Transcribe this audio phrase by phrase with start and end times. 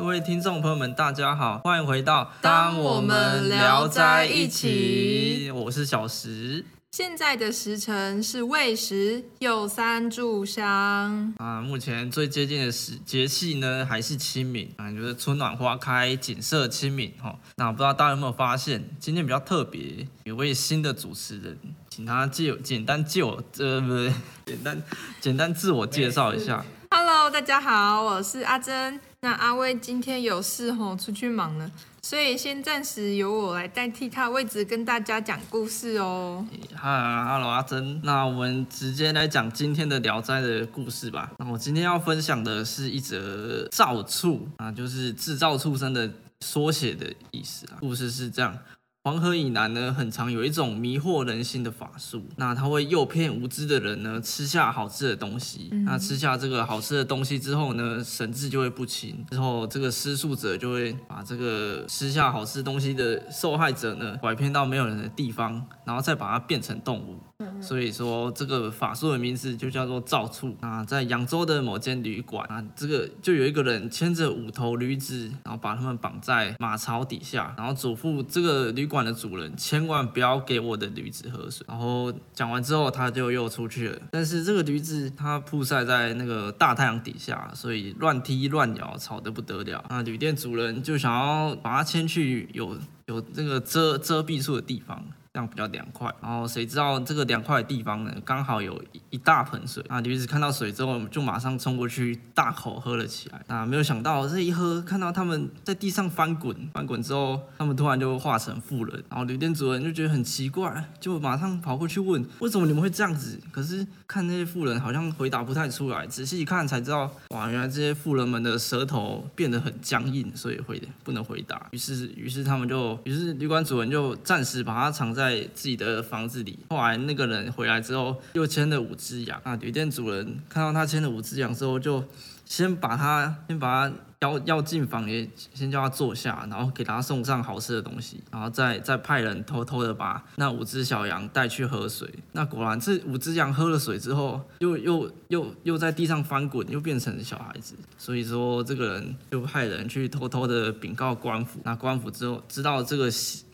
[0.00, 11.34] 各位听众朋友们，大家好，欢迎回到《当我们聊在一起我是小石现在的时辰是未时，有三炷香。
[11.36, 11.60] 啊。
[11.60, 21.58] 目前最接近的时节气呢，还是清明啊，就是春暖花开，景色清明哈、那不知道大家有没有发现，今天比较特别，有位新的主持人，
[21.90, 24.12] 请他借简单借我呃不对，
[24.46, 24.82] 简单
[25.20, 26.64] 简单自我介绍一下。
[27.12, 29.00] Hello，大家好，我是阿珍。
[29.22, 31.68] 那阿威今天有事吼，出去忙了，
[32.00, 36.46] 所以先暂时由我来代替他位置，跟大家讲故事哦。
[36.72, 38.00] 哈哈喽，阿珍。
[38.04, 41.32] 那我们直接来讲今天的《聊斋》的故事吧。
[41.38, 46.08] 那我今天要分享的是一则造畜啊，就是制造畜生的
[46.42, 47.78] 缩写的意思啊。
[47.80, 48.56] 故事是这样。
[49.02, 55.70] 黄河以南呢，很常有一种迷惑人心的法术，那它会诱骗无知的人呢吃下好吃的东西。
[55.86, 67.18] 那吃下这个好吃的东西之后呢，神志就会不清，之后这个施术者就会把这个吃下好吃东西的受害者呢拐骗到没有人的地方，然后再把它变成动物。
[67.62, 70.54] 所以说这个法术的名字就叫做造畜。
[70.60, 81.64] 那，在扬州的某间旅馆啊，这个就有一个人牵着五头驴子，然后把他们绑在马槽底下，然后嘱咐这个旅馆的主人千万不要给我的驴子喝水。
[81.68, 83.98] 然后讲完之后，他就又出去了。
[84.10, 89.84] 但是这个驴子它曝晒在那个大太阳底下，所以乱踢乱咬，吵得不得了。
[89.88, 95.04] 那旅店主人就想要把它牵去有有那个遮遮蔽处的地方。
[95.32, 96.12] 这样比较凉快。
[96.20, 100.00] 然后谁知道这个凉快的地方呢，刚好有一大盆水啊！
[100.00, 103.40] 驴子看到水之后，就马上冲过去大口喝了起来。
[103.46, 109.04] 啊，没有想到这一喝，看到他们在地上翻滚，翻滚之后，他们突然就化成妇人。
[109.08, 113.40] 然后旅店主人就觉得很奇怪，就马上跑过去问：为什么你们会这样子？
[113.52, 121.68] 可是看那些妇人好像回答不太出来，仔细一看才知道，哇，原来这些妇人们的舌头变得很僵硬，所以会不能回答。
[121.70, 125.19] 于是，于是他们就，于是旅馆主人就暂时把它藏在。
[125.20, 126.58] 在自己的房子里。
[126.70, 129.38] 后来那个人回来之后，又牵了五只羊。
[129.44, 132.02] 那旅店主人看到他牵了五只羊之后，就
[132.50, 142.12] 先把他先把他邀要进房也，先叫他坐下，然后给他送上好吃的东西，然后再再派人偷偷的把那五只小羊带去喝水。
[142.32, 147.76] 那果然这五只羊喝了水之后，又又又又在地上翻滚，又变成小孩子。
[147.96, 151.60] 所以说这个人就派人去偷偷的禀告官府。
[151.62, 153.08] 那官府之后知道这个，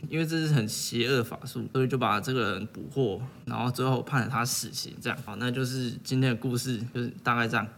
[0.08, 4.96] 因为这是很邪恶法术，所以就把这个人捕获，然后最后判了他死刑。
[5.02, 7.68] 这样好，那就是今天的故事，就是大概这样。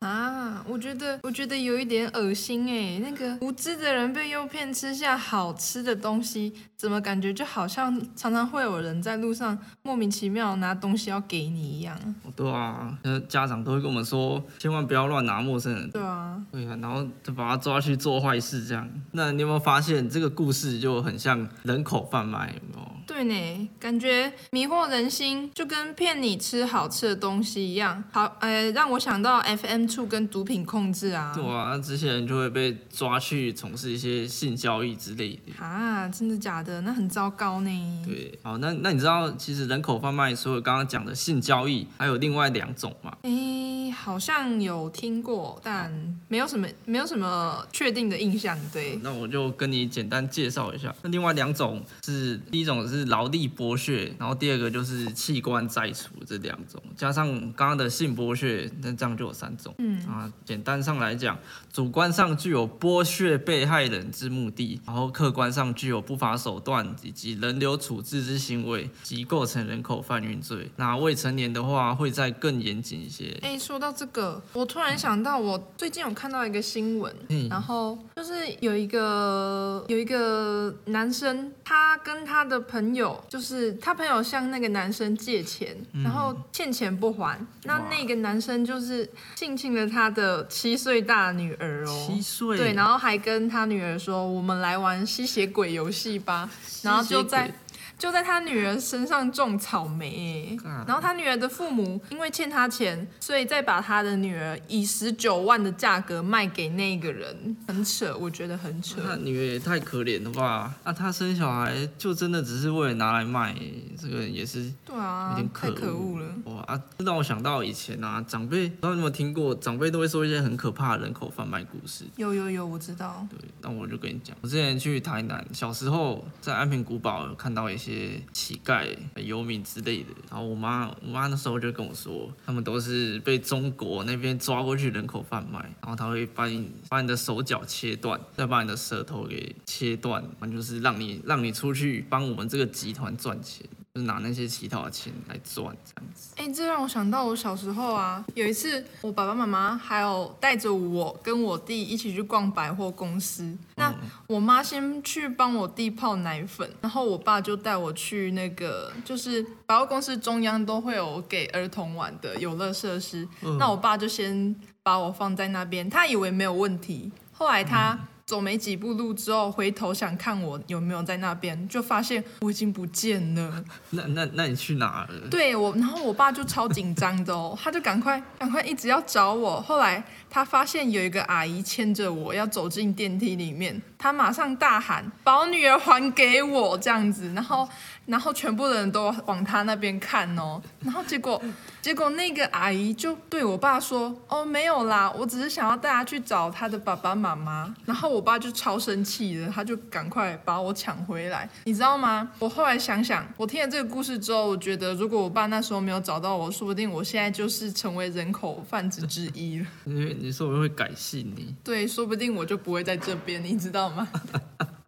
[0.00, 11.98] 啊，我觉得我觉得有一点恶心哎，那个无知的人被诱骗吃下好吃的东西，怎么感觉就好像常常会有人在路上莫名其妙拿东西要给你一样？
[12.34, 15.90] 对啊，那家长都会跟我们说，千万不要乱拿陌生人。
[15.90, 18.88] 对啊，对啊，然后就把他抓去做坏事这样。
[19.12, 22.48] 那你有没有发现这个故事就很像人口贩卖？
[22.48, 22.95] 有没有？
[23.06, 28.02] 对呢，感觉迷惑人心，就跟骗你吃好吃的东西一样。
[28.12, 31.32] 好，呃，让我想到 FM 处跟毒品控制啊。
[31.34, 35.64] 对啊，那这些人就会被抓去从事一些性交易之类的。
[35.64, 36.80] 啊，真的假的？
[36.80, 38.04] 那很糟糕呢。
[38.04, 43.16] 对，好，那那你知道其实人口贩卖除了刚刚讲的性交易，还有另外两种吗？
[43.22, 45.92] 诶，好像有听过，但
[46.28, 48.58] 没有什么没有什么确定的印象。
[48.72, 50.94] 对，那我就跟你简单介绍一下。
[51.02, 59.74] 那另外两种是第一种是劳力剥削，然后第二个就是器官摘除这两种，加上刚刚的性剥削，那这样就有三种。
[59.78, 61.38] 嗯啊，简单上来讲，
[61.72, 70.70] 主观上具有剥削被害人之目的，然后客观上具有不法手段以及人流处置之行为，即构成人口贩运罪。
[70.76, 73.38] 那未成年的话，会再更严谨一些。
[73.42, 77.46] 哎，说到这个，我突然想到，我最近有看到一个新闻，嗯。
[77.50, 92.22] 然后就是有一个有一个男生，他跟他的朋友，就是他朋友向那个男生借钱，然后欠钱不还，那那个男生就是性侵了他的七岁大女儿哦，七。
[92.22, 96.48] 岁，对，然后还跟他女儿说：“我们来玩吸血鬼游戏吧。”
[96.82, 97.52] 然后就在
[97.98, 100.56] 就在他女儿身上种草莓
[100.86, 109.00] 然后他女儿的父母因为欠他钱，所以再把他的女儿以十九万的价格卖给那个人，很扯，我觉得很扯。
[109.02, 110.74] 他女儿也太可怜了吧？
[110.84, 113.54] 那他生小孩就真的只是为了拿来卖，
[113.98, 116.26] 这个也是对啊有点，可恶了。
[116.44, 122.04] 哇，啊，这让我想到以前啊，长辈不知道你有没有听过，长辈都会说一些很可怕的人口贩卖故事。
[122.16, 123.26] 有有有，我知道。
[123.30, 143.64] 对，那我就跟你讲，我之前去台南，小时候在安平古堡看到一些些乞丐、游民之类的，然后我妈我妈那时候就跟我说，他们都是被中国那边抓过去人口贩卖，然后他会把你把你的手脚切断，再把你的舌头给切断，反正就是让你让你出去帮我们这个集团赚钱。
[143.96, 146.34] 就是拿那些乞讨的钱来赚这样子。
[146.36, 153.56] 哎，这让我想到我小时候啊，有一次我爸爸妈妈还有带着我跟我弟一起去逛百货公司。
[153.76, 153.94] 那
[154.26, 163.26] 我妈先去帮我弟泡奶粉，然后我爸就带我去那个，就是百货公司中央都会有给儿童玩的游乐设施。
[163.58, 167.10] 那我爸就先把我放在那边，他以为没有问题。
[167.32, 167.98] 后来他。
[168.26, 173.64] 走没几步路之后，回头想看我有没有在那边，就发现我已经不见了。
[173.90, 175.28] 那那那你去哪了？
[175.30, 179.60] 对我，然后我爸就超紧张的哦， 他就赶快赶快一直要找我。
[179.62, 187.68] 后来他发现有一个阿姨牵着我要走进电梯里面，他马上大喊：“把我女儿还给我！”这样子，然后。
[188.06, 191.42] 然后全部的人都往他那边看哦， 然后结果，
[191.82, 202.30] 结果那个阿姨就对我爸说：“哦，没有啦，我只是想要带她去找她的爸爸妈妈。”然后我爸就超生气的，他就赶快把我抢回来，你知道吗？
[202.38, 209.66] 我后来想想，我听了这个故事之后，我觉得如果我爸那时候没有找到我，说不定我现在就是成为人口贩子之一了。
[209.84, 211.52] 因为你说我会改姓你？
[211.64, 214.08] 对，说不定我就不会在这边，你知道吗？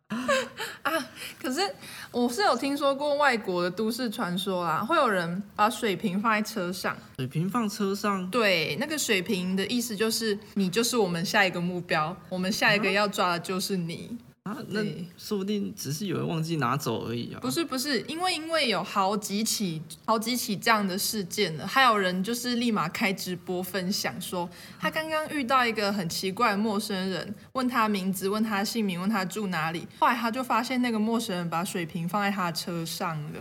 [0.83, 0.93] 啊，
[1.41, 1.61] 可是。
[2.11, 6.97] 我是有听说过外国的都市传说啦，会有人把水瓶放在车上。
[7.19, 8.29] 水瓶放车上？
[8.31, 14.17] 对，那个水瓶的意思就是你就是我们下一个目标，我们下一个要抓的就是你。
[14.27, 14.27] 啊，
[14.69, 14.83] 那
[15.17, 17.41] 说不定只是有人忘记拿走而已啊！
[17.41, 24.49] 不是不是，因为因为有好几起好几起这样的事件了，还有人就是立马开直播分享说，
[24.79, 33.41] 他刚刚遇到一个很奇怪的陌生人，问他名字，问他姓名，问他住哪里，后来他就发现那个陌生人把水瓶放在他的车上了，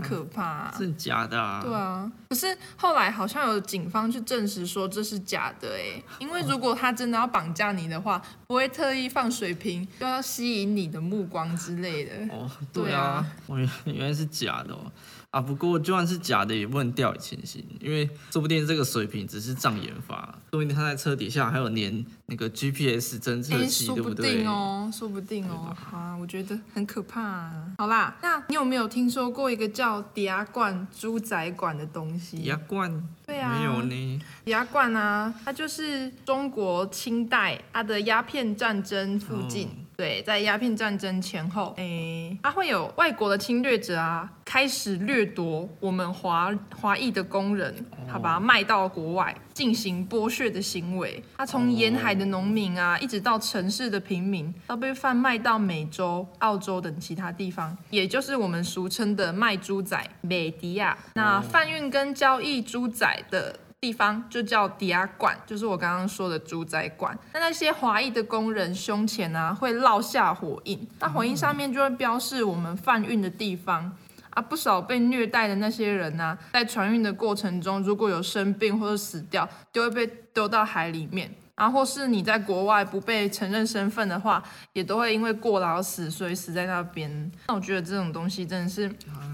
[0.00, 0.72] 很可怕。
[0.78, 1.60] 是假的啊？
[1.62, 10.20] 对啊，可是后来好像有警方去证实说这是假的哎，因为如果他真的要绑架你的话，不会特意放水瓶，就要。
[10.30, 14.92] 吸引你的目光之类的哦，对啊，我原原来是假的哦。
[15.30, 24.42] 啊，不过就算是假的，也不能掉以轻心，因为说不定这个水瓶只是障眼法，说不定他在车底下还有连那个 GPS 侦测器，对不对？
[24.42, 25.76] 说不定哦，说不定哦。
[25.92, 27.22] 啊，我觉得很可怕。
[27.22, 32.36] 啊好啦，那你有没有听说过一个叫抵押罐猪仔馆的东西？
[32.36, 33.08] 抵押罐？
[33.24, 34.22] 对啊，没有呢。
[34.44, 39.70] 抵押罐啊，它就是中国清代它的鸦片战争附近。
[40.00, 47.74] 对，在鸦片战争前后，诶，它会有外国的侵略者啊，开始掠夺我们华华裔的工人，
[48.10, 51.22] 他把它卖到国外，进行剥削的行为。
[51.36, 60.96] 他从沿海的农民啊，一直到城市的平民，都被贩卖到美洲、澳洲等其他地方，也就是我们俗称的卖猪仔、美迪亚。
[61.12, 63.54] 那贩运跟交易猪仔的。
[63.80, 67.18] 地方就叫抵押馆，就是我刚刚说的猪仔馆。
[67.32, 73.90] 那那些华裔的工人胸前啊会烙下火印，那火印上面就会标示我们贩运的地方
[74.28, 74.42] 啊。
[74.42, 81.34] 不少被虐待的那些人呢，在船运的过程中，如果有生病或者死掉，就会被丢到海里面。
[81.60, 84.42] 然后或是你在国外不被承认身份的话，
[84.72, 87.30] 也都会因为过劳死，所以死在那边。
[87.48, 88.90] 那我觉得这种东西真的是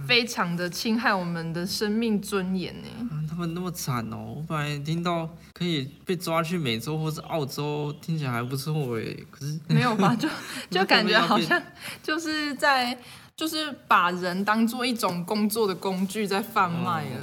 [0.09, 2.89] 非常的侵害我们的生命尊严呢。
[3.31, 4.35] 他们那么惨哦！
[4.39, 9.05] 我本来听到可以被抓去美洲或是澳洲，听起来还不错哎。
[9.31, 10.13] 可是 没有吧？
[10.17, 10.29] 就
[10.69, 11.63] 就感觉好像
[12.03, 12.99] 就是在
[13.37, 17.21] 就是把人当做一种工作的工具在贩卖了。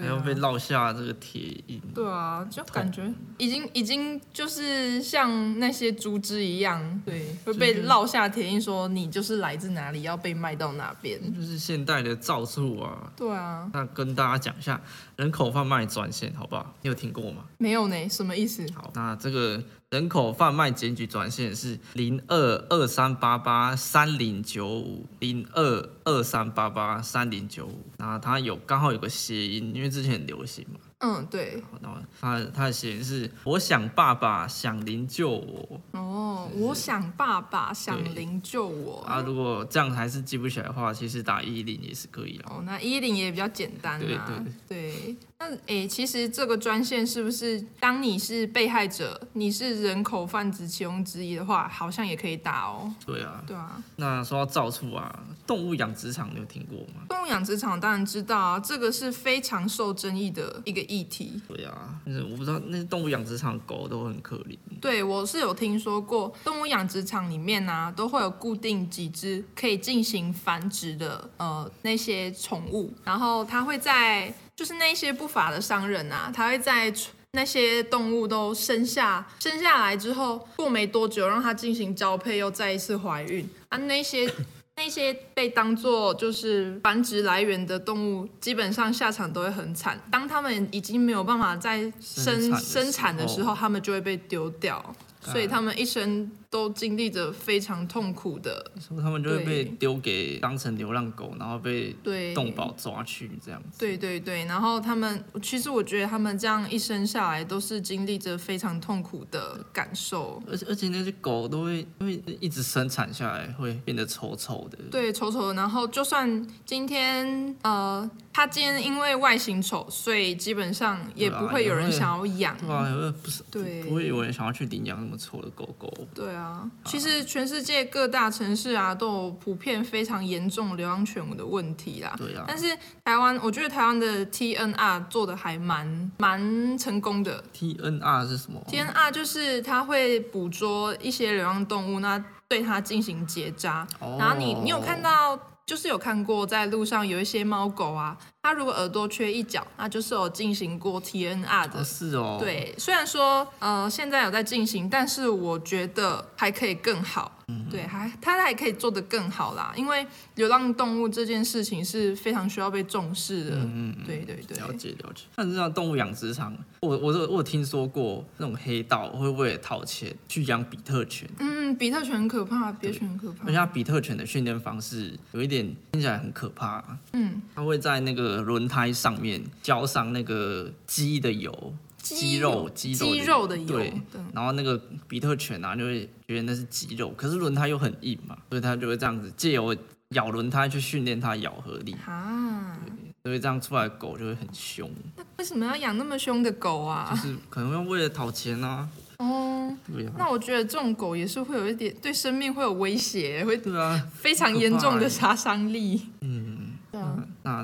[0.00, 13.12] 还要被烙下这个铁印，对啊，就感觉已经已经就是像那些猪只一样，对，会被烙下铁印，说你就是来自哪里，要被卖到哪边，就是现代的造畜啊。
[13.14, 14.80] 对啊，那跟大家讲一下
[15.16, 16.74] 人口贩卖专线，好不好？
[16.80, 17.44] 你有听过吗？
[17.58, 18.66] 没有呢，什么意思？
[18.74, 19.62] 好，那这个。
[19.92, 30.80] 人口贩卖检举专线是零二二三八八三零九五零二二三八八三零九五，然后它有刚好有个谐音，因为之前很流行嘛。
[31.00, 31.62] 嗯，对。
[31.82, 39.20] 然后它它的谐音是我想爸爸想灵救我哦，我想爸爸想灵救我啊。
[39.26, 42.44] 如果这样还是记不起来的话，其实打一零也是可以的。
[42.48, 44.32] 哦，那一零也比较简单啊。
[44.66, 45.16] 对对。
[45.42, 52.94] 那诶，其实这个专线是不是当你是被害者，你是人口贩子其中之一的话，好像也可以打哦？
[53.04, 53.82] 对啊，对啊。
[53.96, 57.02] 那说到造畜啊，动物养殖场你有听过吗？
[57.08, 61.42] 动物养殖场当然知道啊，这个是非常受争议的一个议题。
[61.48, 64.56] 对啊，但是我不知道那些动物养殖场狗都很可怜。
[64.80, 74.32] 对，我是有听说过，动物养殖场里面呢，都会有固定几只可以进行繁殖的呃那些宠物，然后它会在。
[74.62, 76.94] 就是那些不法的商人啊，他会在
[77.32, 83.78] 那些动物都生下生下来之后，过没多久让它进行交配，又再一次怀孕啊。
[83.78, 84.32] 那些
[84.76, 90.00] 那些被当做就是繁殖来源的动物，基本上下场都会很惨。
[90.12, 96.30] 当他们已经没有办法再生生产的时候，他们就会被丢掉，所以他们一生。
[96.52, 101.96] 都经历着非常痛苦的，所以他们就会被丢给当成流浪狗，然后被
[102.34, 103.78] 动保抓去这样子。
[103.78, 114.76] 对对对，然后他们其实我觉得他们这样一生下来都是经历着非常痛苦的感受，而且而且那些狗都会因为一直生产下来，会变得丑丑的。
[114.90, 115.54] 对，丑丑的。
[115.54, 122.54] 然后就算今天呃，它今天因为外形丑，所以基本上也不会有人想要养。
[122.58, 125.90] 对啊，不是，对，不会有人想要去领养那么丑的狗狗。
[126.14, 126.41] 对啊。
[126.84, 132.14] 其实全世界各大城市啊，都有普遍非常严重流浪犬的问题啦。
[132.16, 132.44] 对啊。
[132.46, 137.42] 但是台湾，我觉得台湾的 TNR 做的还蛮蛮成功的。
[137.54, 143.86] TNR 是什么？TNR 就是它会捕捉一些流浪动物，那对它进行结扎。
[144.18, 148.16] 然后你你有看到，就是有看过在路上有一些猫狗啊。
[148.44, 151.84] 它如果耳朵缺一角，那就是有进行过 TNR 的。
[151.84, 152.38] 是哦。
[152.40, 157.38] 对，虽然说呃现在有在进行，但是我觉得还可以更好。
[157.48, 160.04] 嗯对，还他还可以做得更好啦，因为
[160.36, 163.56] 流浪动物这件事情是非常需要被重视的。
[163.56, 164.04] 嗯嗯。
[164.04, 164.56] 对对对。
[164.58, 165.24] 了解了解。
[165.36, 171.28] 但是像动物养殖场，我我我有听说过那种黑道会为了讨钱去养比特犬。
[171.38, 173.46] 嗯，比特犬很可怕，比特犬很可怕。
[173.46, 176.82] 而且比特犬的训练方式有一点听起来很可怕。
[177.12, 177.40] 嗯。
[177.54, 181.74] 它会在那个轮胎上面浇上那个鸡的油。
[182.02, 183.92] 鸡肉，鸡肉肉的油，对，
[184.34, 189.74] 然后那个比特犬啊，就会觉得那是鸡肉，可是轮胎又很硬嘛，所以它就会这样子借由
[190.08, 192.76] 咬轮胎去训练它咬合力啊，
[193.22, 194.90] 所以这样出来狗就会很凶。
[195.16, 197.08] 那为什么要养那么凶的狗啊？
[197.08, 198.88] 就是可能要为了讨钱啊。
[199.18, 200.12] 哦，对啊。
[200.18, 206.08] 那我觉得这种狗也是会有一点对生命会有威胁，会对啊，非常严重的杀伤力。
[206.22, 206.41] 嗯。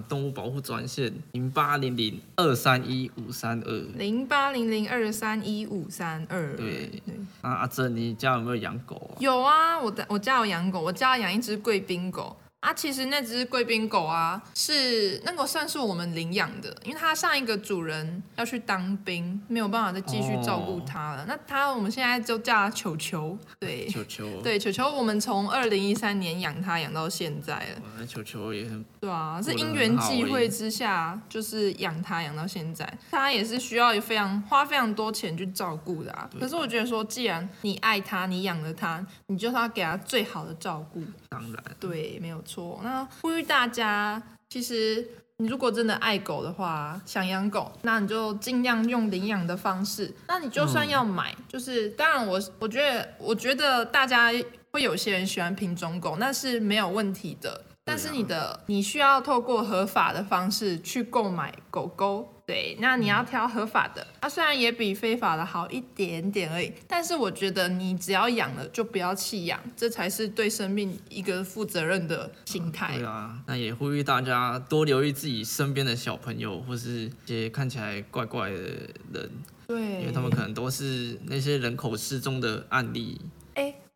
[0.09, 9.17] 那动物保护专线零八零零二三一五三二零八零零二三一五三二对对啊阿珍你家有没有养狗啊？
[9.19, 12.37] 有啊，我的我家有养狗，我家养一只贵宾狗。
[12.61, 21.25] 啊，其实那只贵宾狗啊，是那个算是我们领养的，因为它上一个主人要去当兵，没有办法再继续照顾它了。
[21.29, 28.07] 那它我们现在就叫它球球，对， 球球，对，球球，我们从二零一三年养它养到现在了。
[28.07, 32.93] 球球也很对啊，是因缘际会之下，就是养它养到现在。
[33.13, 36.29] 它也是需要非常花非常多钱去照顾的啊。
[36.41, 41.01] 可是我觉得说，既然你爱它，你养了它，你就是要给它最好的照顾。
[41.29, 42.43] 当然，对，没有。
[42.43, 45.07] 错，那呼吁大家，其实
[45.37, 50.15] 你如果真的爱狗的话，想养狗，那你就尽量用领养的方式。
[50.27, 54.31] 那你就算要买，就是当然，我我觉得，我觉得大家
[54.71, 57.65] 会有些人喜欢品种狗，那是没有问题的。
[57.89, 62.35] 但是你的你需要透过合法的方式去购买狗狗。
[62.47, 72.97] 对，那你要挑合法的，它虽然也比非法的好一点点而已，但是我觉得你只要养了就不要弃养，这才是对生命一个负责任的心态。
[72.97, 78.57] 对啊，那也呼吁大家多留意自己身边的小朋友，或是一些看起来怪怪的
[79.13, 79.31] 人，
[79.67, 83.21] 对，因为他们可能都是那些人口失踪的案例。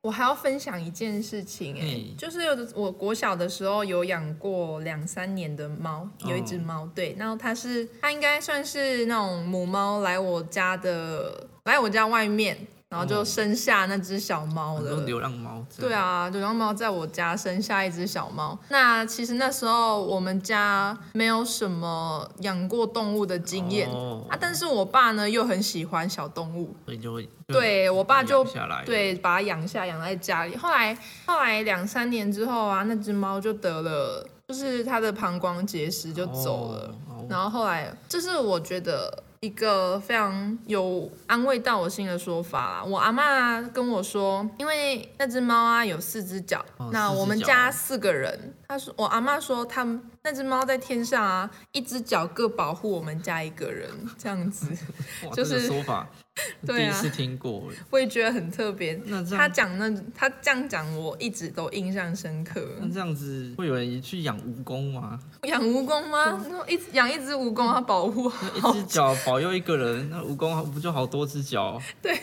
[0.02, 0.04] 哎。
[0.04, 12.58] 我还要分享一件事情哎，就是有我国小的时候有养过两三年的猫，有一只猫，对，然后它是它应该算是那种母猫来我家的，来我家外面。
[12.92, 15.00] 然后就生下那只小猫了。
[15.06, 15.64] 流浪猫。
[15.78, 18.58] 对啊，流浪猫在我家生下一只小猫。
[18.68, 23.88] 那其实那时候我们家没有什么养过动物的经验
[24.28, 28.46] 啊，但是我爸呢又很喜欢小动物，所以就会对我爸就
[28.84, 30.54] 对把它养下养在家里。
[30.54, 30.94] 后来
[31.24, 36.94] 后来两三年之后啊，那只猫就得了，就是它的膀胱结石就走了。
[37.26, 39.22] 然后后来，这是我觉得。
[39.42, 42.84] 一个非常有安慰到我心的说法啦。
[42.84, 54.68] 我阿妈跟我说，因为那只猫啊有四只脚，哦那我们家四个人，他说我阿妈说他们那只猫在天上啊，一只脚各保护我们家一个人，这样子，
[55.34, 56.08] 就是说法
[56.66, 57.68] 对啊第一次听过。
[57.90, 58.94] 我也觉得很特别。
[59.04, 62.66] 那这样他讲那他这样讲，我一直都印象深刻。
[62.80, 65.20] 那这样子会有人去养蜈蚣吗？
[65.42, 66.44] 养蜈蚣吗？
[66.48, 71.80] 那一养一只蜈蚣，它保护好一只脚保佑一个人，那蜈蚣不就好多只脚？
[72.00, 72.18] 对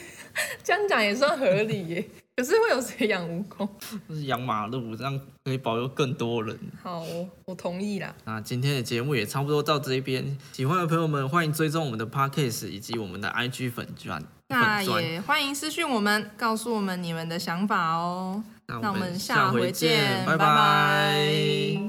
[0.64, 2.10] 这样讲也算合理耶。
[2.40, 3.68] 可是会有谁养蜈蚣？
[4.08, 6.58] 就是养马路，这样可以保佑更多人。
[6.82, 8.16] 好，我我同意啦。
[8.24, 14.24] 那今天的节目也差不多到这边，喜欢的朋友们欢迎追踪我们的 Podcast 以及我们的 IG 粉钻。
[14.48, 18.42] 那也欢迎私讯我们，告诉我们你们的想法哦。
[18.68, 21.89] 那我们下下回见，拜拜拜